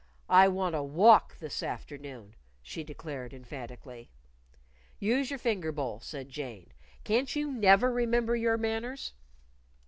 "I 0.31 0.47
want 0.47 0.73
a 0.73 0.81
walk 0.81 1.37
this 1.37 1.61
afternoon," 1.61 2.35
she 2.63 2.83
declared 2.83 3.35
emphatically. 3.35 4.09
"Use 4.97 5.29
your 5.29 5.37
finger 5.37 5.71
bowl," 5.71 5.99
said 5.99 6.27
Jane. 6.27 6.71
"Can't 7.03 7.35
you 7.35 7.51
never 7.51 7.91
remember 7.91 8.35
your 8.35 8.57
manners?" 8.57 9.13